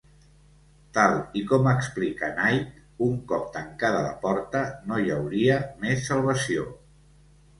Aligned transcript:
Tal 0.97 1.17
i 1.41 1.41
com 1.51 1.67
explica 1.71 2.29
Knight, 2.37 2.79
un 3.09 3.13
cop 3.31 3.45
tancada 3.57 4.01
la 4.07 4.15
porta, 4.23 4.61
no 4.89 4.97
hi 5.03 5.13
hauria 5.17 5.59
més 5.85 6.05
salvació. 6.11 6.65